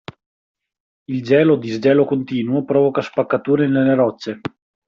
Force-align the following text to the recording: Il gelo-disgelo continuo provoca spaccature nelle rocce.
Il 1.09 1.21
gelo-disgelo 1.21 2.05
continuo 2.05 2.63
provoca 2.65 3.01
spaccature 3.01 3.67
nelle 3.67 3.93
rocce. 3.93 4.41